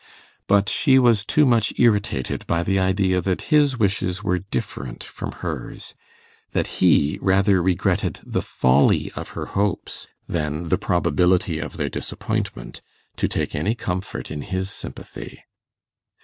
But 0.47 0.67
she 0.67 0.97
was 0.97 1.23
too 1.23 1.45
much 1.45 1.73
irritated 1.77 2.47
by 2.47 2.63
the 2.63 2.79
idea 2.79 3.21
that 3.21 3.51
his 3.53 3.77
wishes 3.77 4.23
were 4.23 4.39
different 4.39 5.03
from 5.03 5.31
hers, 5.31 5.93
that 6.53 6.65
he 6.81 7.19
rather 7.21 7.61
regretted 7.61 8.19
the 8.25 8.41
folly 8.41 9.11
of 9.11 9.29
her 9.37 9.45
hopes 9.53 10.07
than 10.27 10.69
the 10.69 10.79
probability 10.79 11.59
of 11.59 11.77
their 11.77 11.89
disappointment, 11.89 12.81
to 13.17 13.27
take 13.27 13.53
any 13.53 13.75
comfort 13.75 14.31
in 14.31 14.41
his 14.41 14.71
sympathy. 14.71 15.43